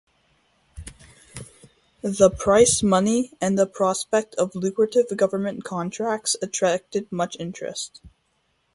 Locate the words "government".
5.15-5.63